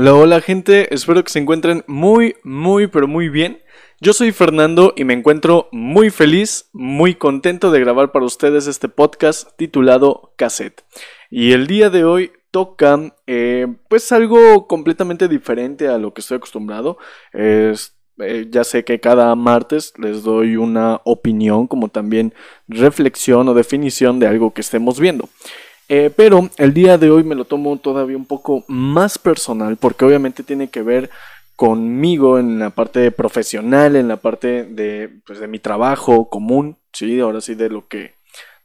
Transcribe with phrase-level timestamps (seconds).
[0.00, 3.60] Hola, hola gente, espero que se encuentren muy, muy, pero muy bien.
[4.00, 8.88] Yo soy Fernando y me encuentro muy feliz, muy contento de grabar para ustedes este
[8.88, 10.82] podcast titulado Cassette.
[11.28, 16.38] Y el día de hoy toca eh, pues algo completamente diferente a lo que estoy
[16.38, 16.96] acostumbrado.
[17.34, 22.32] Es, eh, ya sé que cada martes les doy una opinión como también
[22.68, 25.28] reflexión o definición de algo que estemos viendo.
[25.92, 30.04] Eh, pero el día de hoy me lo tomo todavía un poco más personal porque
[30.04, 31.10] obviamente tiene que ver
[31.56, 37.18] conmigo en la parte profesional, en la parte de, pues, de mi trabajo común, sí,
[37.18, 38.14] ahora sí de lo que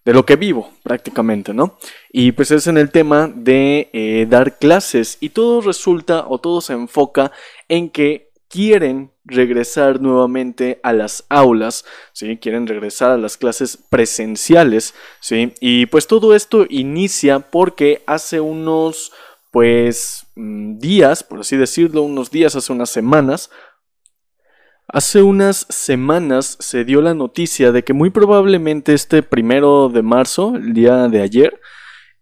[0.06, 1.80] de lo que vivo prácticamente, ¿no?
[2.12, 6.62] Y pues es en el tema de eh, dar clases y todo resulta o todo
[6.62, 7.32] se enfoca
[7.68, 11.84] en que quieren regresar nuevamente a las aulas,
[12.14, 12.38] ¿sí?
[12.38, 15.52] Quieren regresar a las clases presenciales, ¿sí?
[15.60, 19.12] Y pues todo esto inicia porque hace unos,
[19.52, 23.50] pues, mm, días, por así decirlo, unos días, hace unas semanas,
[24.88, 30.56] Hace unas semanas se dio la noticia de que muy probablemente este primero de marzo,
[30.56, 31.60] el día de ayer,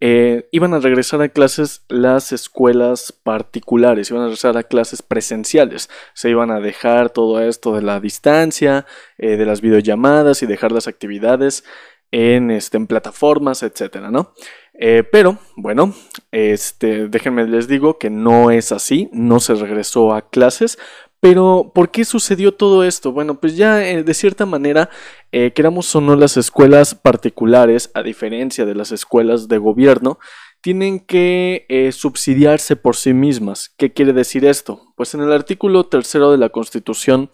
[0.06, 5.90] eh, iban a regresar a clases las escuelas particulares, iban a regresar a clases presenciales,
[6.14, 8.86] se iban a dejar todo esto de la distancia,
[9.18, 11.64] eh, de las videollamadas y dejar las actividades
[12.12, 14.34] en, este, en plataformas, etcétera, ¿no?
[14.74, 15.94] Eh, pero, bueno,
[16.32, 20.78] este, déjenme les digo que no es así, no se regresó a clases,
[21.24, 23.14] pero, ¿por qué sucedió todo esto?
[23.14, 24.90] Bueno, pues ya eh, de cierta manera,
[25.32, 30.20] eh, queramos o no, las escuelas particulares, a diferencia de las escuelas de gobierno,
[30.60, 33.74] tienen que eh, subsidiarse por sí mismas.
[33.78, 34.82] ¿Qué quiere decir esto?
[34.98, 37.32] Pues en el artículo tercero de la Constitución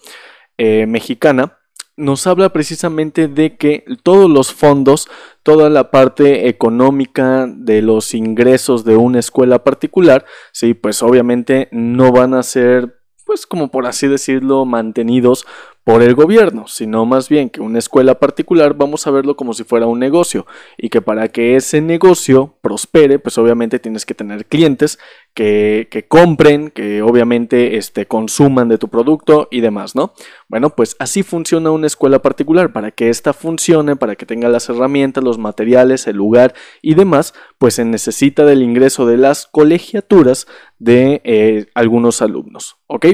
[0.60, 1.58] mexicana,
[1.98, 5.10] nos habla precisamente de que todos los fondos,
[5.42, 12.12] toda la parte económica de los ingresos de una escuela particular, sí, pues obviamente no
[12.12, 12.99] van a ser
[13.30, 15.46] pues como por así decirlo, mantenidos
[15.90, 19.64] por el gobierno, sino más bien que una escuela particular vamos a verlo como si
[19.64, 20.46] fuera un negocio
[20.78, 25.00] y que para que ese negocio prospere, pues obviamente tienes que tener clientes
[25.34, 30.14] que, que compren, que obviamente este, consuman de tu producto y demás, ¿no?
[30.48, 32.74] Bueno, pues así funciona una escuela particular.
[32.74, 37.34] Para que ésta funcione, para que tenga las herramientas, los materiales, el lugar y demás,
[37.58, 40.48] pues se necesita del ingreso de las colegiaturas
[40.80, 43.06] de eh, algunos alumnos, ¿ok?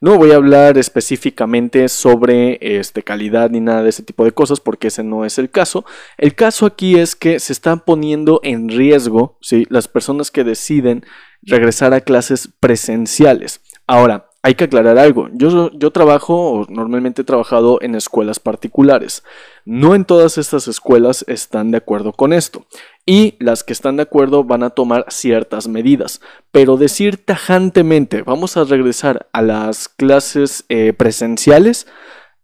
[0.00, 4.60] No voy a hablar específicamente sobre este, calidad ni nada de ese tipo de cosas
[4.60, 5.84] porque ese no es el caso.
[6.16, 9.66] El caso aquí es que se están poniendo en riesgo ¿sí?
[9.70, 11.04] las personas que deciden
[11.42, 13.60] regresar a clases presenciales.
[13.88, 15.28] Ahora, hay que aclarar algo.
[15.32, 19.24] Yo, yo trabajo, o normalmente he trabajado en escuelas particulares.
[19.64, 22.64] No en todas estas escuelas están de acuerdo con esto.
[23.04, 26.20] Y las que están de acuerdo van a tomar ciertas medidas.
[26.52, 31.86] Pero decir tajantemente, vamos a regresar a las clases eh, presenciales,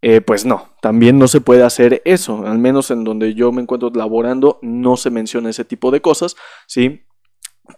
[0.03, 2.44] eh, pues no, también no se puede hacer eso.
[2.47, 6.37] Al menos en donde yo me encuentro laborando, no se menciona ese tipo de cosas,
[6.66, 7.05] ¿sí?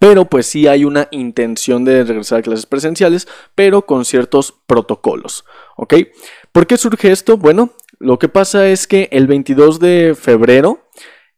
[0.01, 5.45] Pero pues sí hay una intención de regresar a clases presenciales, pero con ciertos protocolos,
[5.77, 5.95] ¿ok?
[6.53, 7.37] ¿Por qué surge esto?
[7.37, 10.89] Bueno, lo que pasa es que el 22 de febrero,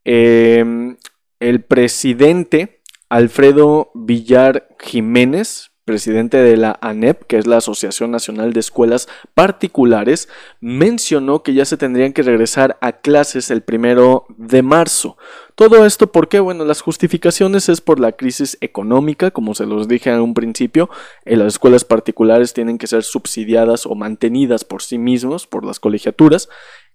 [0.04, 0.96] em,
[1.40, 8.60] el presidente Alfredo Villar Jiménez, presidente de la ANEP, que es la Asociación Nacional de
[8.60, 10.28] Escuelas Particulares,
[10.60, 15.16] mencionó que ya se tendrían que regresar a clases el primero de marzo.
[15.54, 20.10] Todo esto porque, bueno, las justificaciones es por la crisis económica, como se los dije
[20.10, 20.90] en un principio,
[21.24, 25.80] eh, las escuelas particulares tienen que ser subsidiadas o mantenidas por sí mismos, por las
[25.80, 26.50] colegiaturas,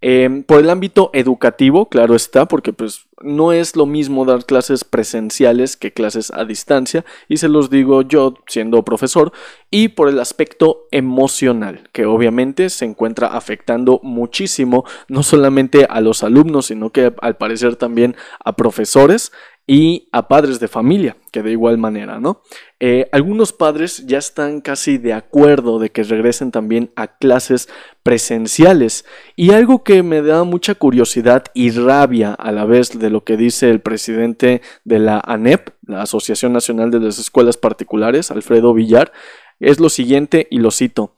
[0.06, 4.84] Em, por el ámbito educativo, claro está, porque pues no es lo mismo dar clases
[4.84, 9.32] presenciales que clases a distancia, y se los digo yo siendo profesor,
[9.72, 16.22] y por el aspecto emocional, que obviamente se encuentra afectando muchísimo, no solamente a los
[16.22, 19.32] alumnos, sino que al parecer también a profesores,
[19.66, 22.42] y a padres de familia, que de igual manera, ¿no?
[22.86, 27.70] Eh, algunos padres ya están casi de acuerdo de que regresen también a clases
[28.04, 29.06] presenciales
[29.38, 33.38] y algo que me da mucha curiosidad y rabia a la vez de lo que
[33.38, 39.14] dice el presidente de la ANEP, la Asociación Nacional de las Escuelas Particulares, Alfredo Villar,
[39.62, 41.16] es lo siguiente y lo cito.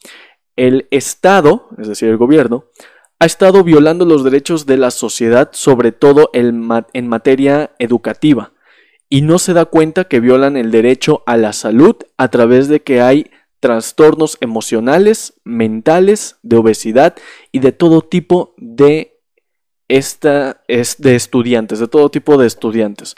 [0.56, 2.66] El Estado, es decir, el gobierno,
[3.18, 8.52] ha estado violando los derechos de la sociedad, sobre todo en materia educativa,
[9.10, 12.82] y no se da cuenta que violan el derecho a la salud a través de
[12.82, 17.16] que hay trastornos emocionales, mentales, de obesidad
[17.52, 19.20] y de todo tipo de,
[19.88, 23.16] esta, de estudiantes, de todo tipo de estudiantes.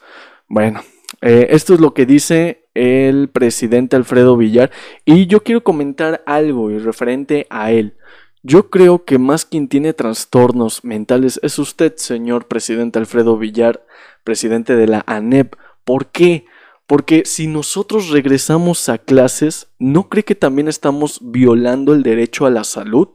[0.47, 0.81] Bueno,
[1.21, 4.71] eh, esto es lo que dice el presidente Alfredo Villar
[5.03, 7.97] y yo quiero comentar algo y referente a él.
[8.43, 13.85] Yo creo que más quien tiene trastornos mentales es usted, señor presidente Alfredo Villar,
[14.23, 15.55] presidente de la ANEP.
[15.87, 16.43] ¿Por qué?
[16.85, 22.49] Porque si nosotros regresamos a clases, ¿no cree que también estamos violando el derecho a
[22.49, 23.07] la salud?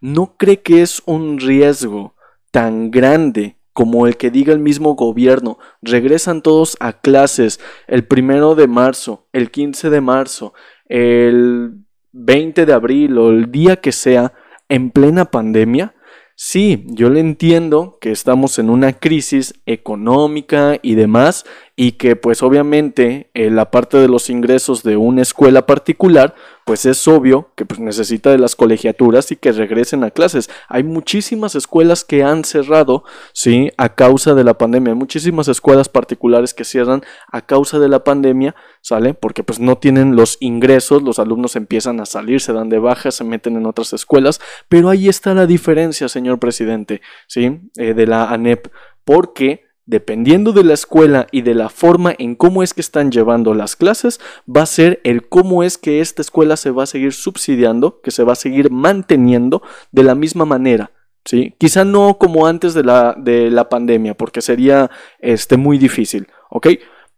[0.00, 2.14] ¿No cree que es un riesgo
[2.52, 8.54] tan grande como el que diga el mismo gobierno, regresan todos a clases el primero
[8.54, 10.54] de marzo, el 15 de marzo,
[10.86, 14.34] el 20 de abril o el día que sea,
[14.68, 15.96] en plena pandemia?
[16.42, 21.44] Sí, yo le entiendo que estamos en una crisis económica y demás,
[21.82, 26.34] y que pues obviamente eh, la parte de los ingresos de una escuela particular
[26.66, 30.50] pues es obvio que pues, necesita de las colegiaturas y que regresen a clases.
[30.68, 33.70] Hay muchísimas escuelas que han cerrado, ¿sí?
[33.78, 34.92] A causa de la pandemia.
[34.92, 37.00] Hay muchísimas escuelas particulares que cierran
[37.32, 39.14] a causa de la pandemia, ¿sale?
[39.14, 43.10] Porque pues no tienen los ingresos, los alumnos empiezan a salir, se dan de baja,
[43.10, 44.38] se meten en otras escuelas,
[44.68, 47.58] pero ahí está la diferencia, señor presidente, ¿sí?
[47.78, 48.68] Eh, de la ANEP,
[49.02, 53.54] porque dependiendo de la escuela y de la forma en cómo es que están llevando
[53.54, 57.12] las clases, va a ser el cómo es que esta escuela se va a seguir
[57.12, 60.92] subsidiando, que se va a seguir manteniendo de la misma manera.
[61.24, 61.54] ¿sí?
[61.58, 66.68] Quizá no como antes de la, de la pandemia, porque sería este, muy difícil, ¿ok?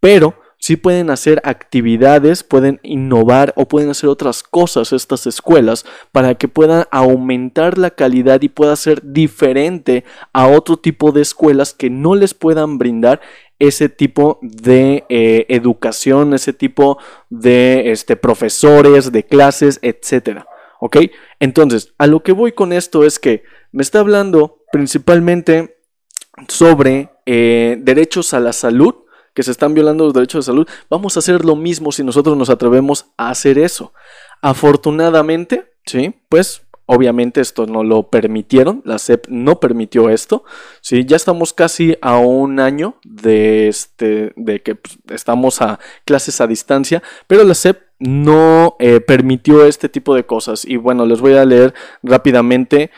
[0.01, 6.37] Pero sí pueden hacer actividades, pueden innovar o pueden hacer otras cosas estas escuelas para
[6.37, 11.91] que puedan aumentar la calidad y pueda ser diferente a otro tipo de escuelas que
[11.91, 13.21] no les puedan brindar
[13.59, 16.99] ese tipo de eh, educación, ese tipo
[17.29, 20.47] de este, profesores, de clases, etcétera.
[20.79, 20.99] ¿Ok?
[21.41, 23.43] Entonces, a lo que voy con esto es que
[23.73, 25.77] me está hablando principalmente
[26.47, 29.02] sobre eh, derechos a la salud
[29.35, 32.37] que se están violando los derechos de salud, vamos a hacer lo mismo si nosotros
[32.37, 33.93] nos atrevemos a hacer eso.
[34.41, 40.45] Afortunadamente, sí, pues obviamente esto no lo permitieron, la SEP no permitió esto,
[40.81, 46.41] sí, ya estamos casi a un año de, este, de que pues, estamos a clases
[46.41, 50.65] a distancia, pero la SEP no eh, permitió este tipo de cosas.
[50.65, 52.91] Y bueno, les voy a leer rápidamente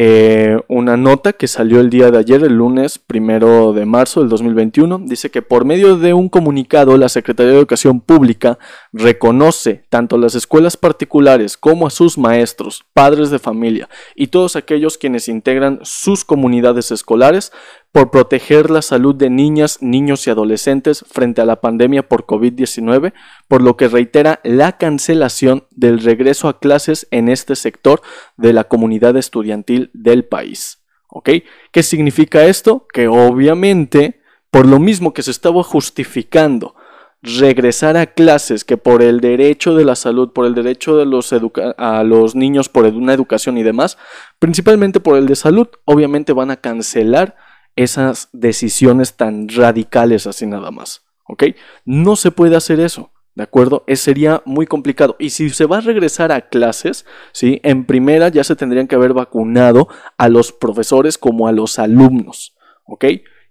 [0.00, 4.28] eh, una nota que salió el día de ayer, el lunes primero de marzo del
[4.28, 5.00] 2021.
[5.06, 8.60] Dice que por medio de un comunicado, la Secretaría de Educación Pública
[8.92, 14.54] reconoce tanto a las escuelas particulares como a sus maestros, padres de familia y todos
[14.54, 17.50] aquellos quienes integran sus comunidades escolares
[17.92, 23.12] por proteger la salud de niñas, niños y adolescentes frente a la pandemia por COVID-19,
[23.48, 28.02] por lo que reitera la cancelación del regreso a clases en este sector
[28.36, 30.82] de la comunidad estudiantil del país.
[31.08, 31.30] ¿Ok?
[31.72, 32.86] ¿Qué significa esto?
[32.92, 34.20] Que obviamente,
[34.50, 36.74] por lo mismo que se estaba justificando
[37.22, 41.32] regresar a clases que por el derecho de la salud, por el derecho de los
[41.32, 43.98] a los niños, por una educación y demás,
[44.38, 47.36] principalmente por el de salud, obviamente van a cancelar
[47.76, 51.02] esas decisiones tan radicales así nada más.
[51.26, 51.44] ¿Ok?
[51.84, 53.12] No se puede hacer eso.
[53.34, 53.84] ¿De acuerdo?
[53.86, 55.14] Es, sería muy complicado.
[55.20, 57.60] Y si se va a regresar a clases, ¿sí?
[57.62, 59.86] En primera ya se tendrían que haber vacunado
[60.16, 62.56] a los profesores como a los alumnos.
[62.84, 63.04] ¿Ok?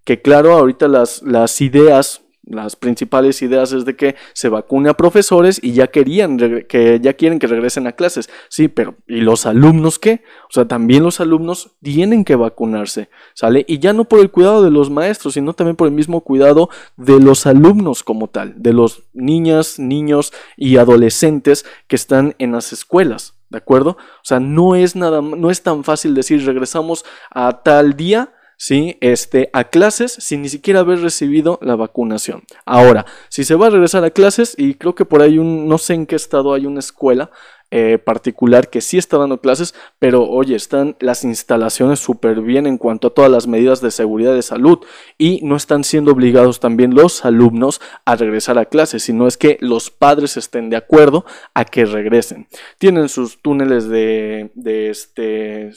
[0.03, 4.95] Que claro, ahorita las, las ideas las principales ideas es de que se vacune a
[4.95, 6.37] profesores y ya querían
[6.67, 8.29] que ya quieren que regresen a clases.
[8.49, 10.23] Sí, pero ¿y los alumnos qué?
[10.49, 13.65] O sea, también los alumnos tienen que vacunarse, ¿sale?
[13.67, 16.69] Y ya no por el cuidado de los maestros, sino también por el mismo cuidado
[16.95, 22.71] de los alumnos como tal, de los niñas, niños y adolescentes que están en las
[22.71, 23.33] escuelas.
[23.49, 23.91] ¿De acuerdo?
[23.91, 28.97] O sea, no es nada, no es tan fácil decir regresamos a tal día ¿sí?
[28.99, 32.43] Este, a clases sin ni siquiera haber recibido la vacunación.
[32.65, 35.77] Ahora, si se va a regresar a clases, y creo que por ahí un, no
[35.77, 37.31] sé en qué estado hay una escuela
[37.69, 42.77] eh, particular que sí está dando clases, pero oye, están las instalaciones súper bien en
[42.77, 44.79] cuanto a todas las medidas de seguridad de salud
[45.17, 49.57] y no están siendo obligados también los alumnos a regresar a clases, sino es que
[49.59, 52.47] los padres estén de acuerdo a que regresen.
[52.77, 55.73] Tienen sus túneles de, de este,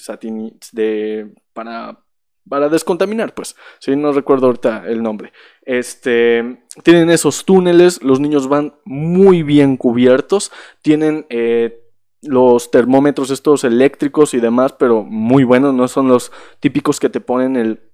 [1.52, 1.98] para
[2.50, 3.56] para descontaminar, pues.
[3.78, 5.32] Si no recuerdo ahorita el nombre.
[5.62, 10.50] Este, tienen esos túneles, los niños van muy bien cubiertos,
[10.82, 11.80] tienen eh,
[12.22, 17.20] los termómetros estos eléctricos y demás, pero muy buenos, no son los típicos que te
[17.20, 17.89] ponen el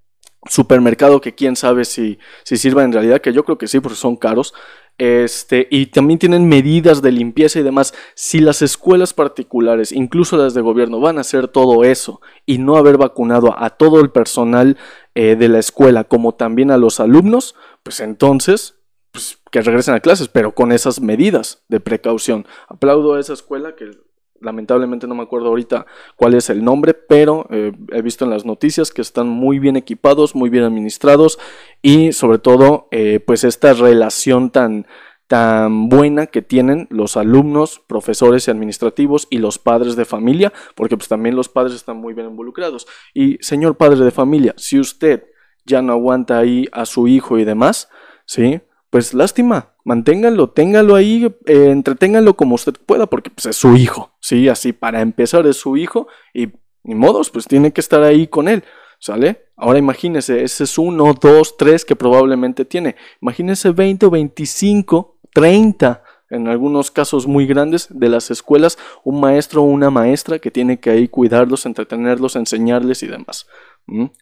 [0.48, 3.96] supermercado que quién sabe si, si sirva en realidad, que yo creo que sí, porque
[3.96, 4.54] son caros.
[4.98, 7.92] Este, y también tienen medidas de limpieza y demás.
[8.14, 12.76] Si las escuelas particulares, incluso las de gobierno, van a hacer todo eso y no
[12.76, 14.78] haber vacunado a, todo el personal
[15.14, 18.76] eh, de la escuela como también a los alumnos, pues entonces
[19.12, 22.46] pues, que regresen a clases, pero con esas medidas de precaución.
[22.68, 23.90] Aplaudo a esa escuela que
[24.40, 28.44] lamentablemente no me acuerdo ahorita cuál es el nombre, pero eh, he visto en las
[28.44, 31.38] noticias que están muy bien equipados, muy bien administrados
[31.82, 34.86] y sobre todo eh, pues esta relación tan
[35.26, 40.96] tan buena que tienen los alumnos, profesores y administrativos y los padres de familia, porque
[40.96, 42.86] pues también los padres están muy bien involucrados.
[43.12, 45.24] Y señor padre de familia, si usted
[45.64, 47.88] ya no aguanta ahí a su hijo y demás,
[48.24, 48.60] ¿sí?
[48.90, 54.16] Pues lástima, manténganlo, téngalo ahí, eh, entreténganlo como usted pueda, porque pues, es su hijo,
[54.20, 54.48] ¿sí?
[54.48, 56.52] Así para empezar es su hijo y
[56.84, 58.62] modos, pues tiene que estar ahí con él,
[58.98, 59.46] ¿sale?
[59.56, 62.96] Ahora imagínese, ese es uno, dos, tres que probablemente tiene.
[63.20, 69.62] Imagínese 20 o 25, 30 en algunos casos muy grandes de las escuelas, un maestro
[69.62, 73.46] o una maestra que tiene que ahí cuidarlos, entretenerlos, enseñarles y demás.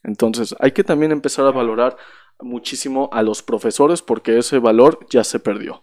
[0.03, 1.97] Entonces hay que también empezar a valorar
[2.45, 5.83] muchísimo a los profesores porque ese valor ya se perdió.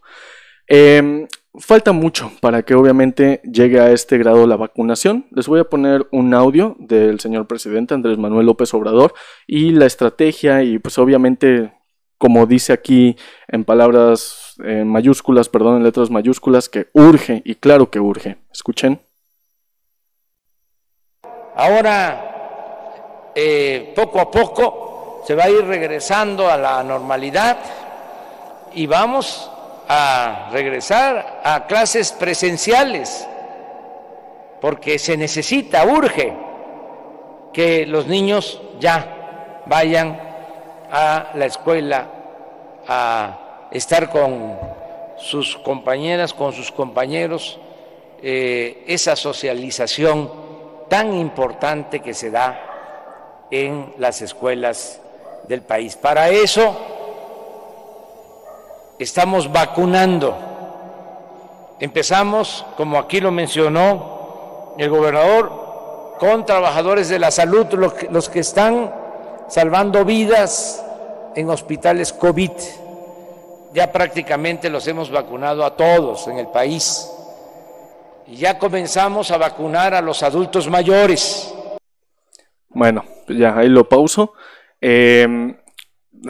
[0.68, 1.28] Em,
[1.60, 5.26] falta mucho para que obviamente llegue a este grado la vacunación.
[5.32, 9.14] Les voy a poner un audio del señor presidente Andrés Manuel López Obrador
[9.48, 11.74] y la estrategia y pues obviamente
[12.18, 18.00] como dice aquí en palabras mayúsculas, perdón, en letras mayúsculas, que urge y claro que
[18.00, 18.38] urge.
[18.54, 19.02] Escuchen.
[21.56, 24.91] Ahora, eh, poco a poco,
[25.26, 27.58] se va a ir regresando a la normalidad
[28.74, 29.50] y vamos
[29.88, 33.28] a regresar a clases presenciales,
[34.60, 36.34] porque se necesita, urge,
[37.52, 40.20] que los niños ya vayan
[40.92, 42.08] a la escuela
[42.88, 44.58] a estar con
[45.18, 47.60] sus compañeras, con sus compañeros,
[48.24, 50.32] eh, esa socialización
[50.90, 55.02] tan importante que se da en las escuelas
[55.48, 55.96] del país.
[55.96, 56.76] Para eso
[59.00, 60.38] estamos vacunando.
[61.80, 67.66] Empezamos, como aquí lo mencionó el gobernador, con trabajadores de la salud,
[68.12, 68.94] los que están
[69.48, 70.86] salvando vidas
[71.36, 72.52] en hospitales COVID.
[73.74, 77.10] Ya prácticamente los hemos vacunado a todos en el país.
[78.28, 81.54] Y ya comenzamos a vacunar a los adultos mayores.
[82.70, 84.34] Bueno, ya ahí lo pauso.
[84.82, 85.56] Em,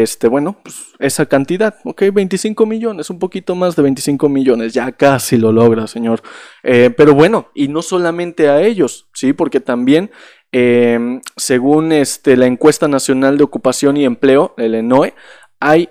[0.00, 4.90] este, bueno, pues esa cantidad, ok, 25 millones, un poquito más de 25 millones, ya
[4.92, 6.22] casi lo logra, señor.
[6.62, 9.34] Eh, pero bueno, y no solamente a ellos, ¿sí?
[9.34, 10.10] Porque también,
[10.50, 15.12] em, según este, la encuesta nacional de ocupación y empleo, el ENOE,
[15.60, 15.90] hay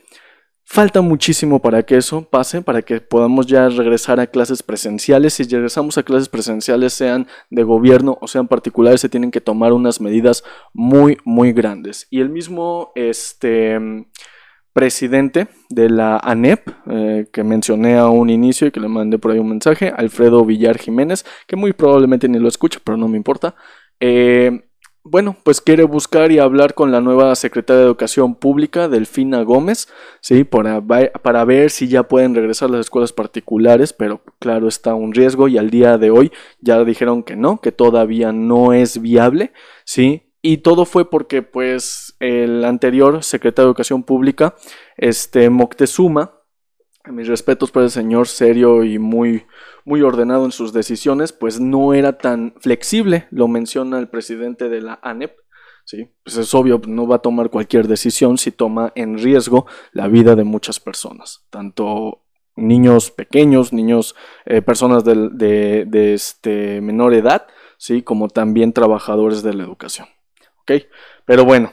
[0.68, 5.34] Falta muchísimo para que eso pase, para que podamos ya regresar a clases presenciales.
[5.34, 9.72] Si regresamos a clases presenciales, sean de gobierno o sean particulares, se tienen que tomar
[9.72, 10.42] unas medidas
[10.72, 12.08] muy, muy grandes.
[12.10, 13.78] Y el mismo, este
[14.76, 19.30] presidente de la ANEP, eh, que mencioné a un inicio y que le mandé por
[19.30, 23.16] ahí un mensaje, Alfredo Villar Jiménez, que muy probablemente ni lo escucha, pero no me
[23.16, 23.54] importa.
[24.00, 24.68] Eh,
[25.02, 29.88] bueno, pues quiere buscar y hablar con la nueva secretaria de Educación Pública, Delfina Gómez,
[30.20, 30.44] ¿sí?
[30.44, 35.48] Para, para ver si ya pueden regresar las escuelas particulares, pero claro, está un riesgo
[35.48, 39.52] y al día de hoy ya dijeron que no, que todavía no es viable,
[39.86, 40.25] ¿sí?
[40.48, 44.54] Y todo fue porque, pues, el anterior secretario de Educación Pública,
[44.96, 46.40] este Moctezuma,
[47.06, 49.44] mis respetos por el señor serio y muy,
[49.84, 54.82] muy ordenado en sus decisiones, pues no era tan flexible, lo menciona el presidente de
[54.82, 55.36] la ANEP.
[55.84, 60.06] Sí, pues es obvio, no va a tomar cualquier decisión si toma en riesgo la
[60.06, 62.22] vida de muchas personas, tanto
[62.54, 67.48] niños pequeños, niños, eh, personas de, de, este, menor edad,
[67.78, 68.02] ¿sí?
[68.02, 70.06] como también trabajadores de la educación.
[70.66, 70.82] ¿Ok?
[71.24, 71.72] Pero bueno,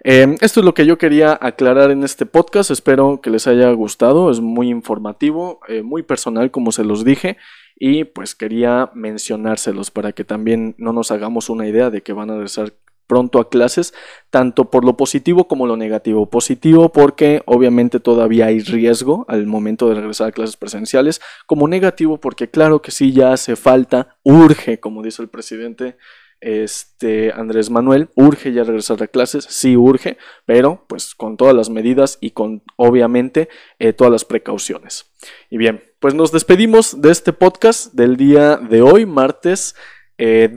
[0.00, 2.70] em, esto es lo que yo quería aclarar en este podcast.
[2.70, 4.30] Espero que les haya gustado.
[4.30, 7.38] Es muy informativo, eh, muy personal, como se los dije.
[7.76, 12.30] Y pues quería mencionárselos para que también no nos hagamos una idea de que van
[12.30, 12.72] a regresar
[13.06, 13.92] pronto a clases,
[14.30, 16.30] tanto por lo positivo como lo negativo.
[16.30, 22.18] Positivo porque obviamente todavía hay riesgo al momento de regresar a clases presenciales, como negativo
[22.18, 25.96] porque claro que sí ya hace falta, urge, como dice el presidente
[26.44, 31.70] este Andrés Manuel, urge ya regresar a clases, sí urge, pero pues con todas las
[31.70, 33.48] medidas y con obviamente
[33.78, 35.12] eh, todas las precauciones.
[35.50, 39.74] Y bien, pues nos despedimos de este podcast del día de hoy, martes
[40.18, 40.50] 2 eh,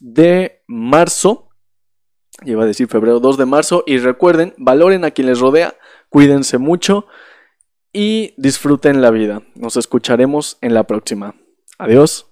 [0.00, 1.48] de marzo
[2.44, 3.84] iba a decir febrero 2 de marzo.
[3.86, 5.74] Y recuerden, valoren a quien les rodea,
[6.08, 7.06] cuídense mucho
[7.92, 9.42] y disfruten la vida.
[9.54, 11.34] Nos escucharemos en la próxima.
[11.78, 12.27] Adiós.